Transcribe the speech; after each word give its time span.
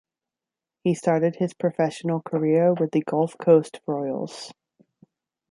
He 0.83 0.95
started 0.95 1.35
his 1.35 1.53
professional 1.53 2.23
career 2.23 2.73
with 2.73 2.89
the 2.89 3.01
Gulf 3.03 3.35
Coast 3.37 3.81
Royals. 3.85 4.51